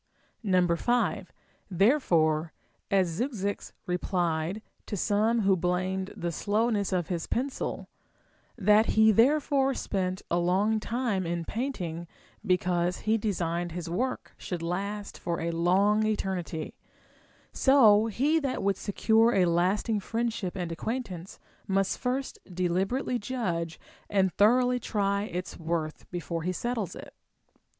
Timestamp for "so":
17.67-18.07